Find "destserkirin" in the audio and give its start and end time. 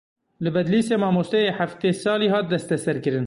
2.51-3.19